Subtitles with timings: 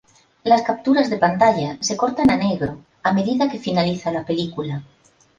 [0.43, 4.83] Las capturas de pantalla se cortan a negro a medida que finaliza la película.